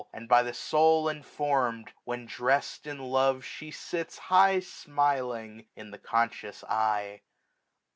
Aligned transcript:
And 0.11 0.27
by 0.27 0.41
the 0.41 0.53
soul 0.55 1.07
informed, 1.07 1.91
when 2.05 2.25
drest 2.25 2.87
in 2.87 2.97
love 2.97 3.45
She 3.45 3.69
sits 3.69 4.17
high 4.33 4.59
smiling 4.59 5.67
in 5.75 5.91
the 5.91 5.99
conscious 5.99 6.63
eye. 6.63 7.21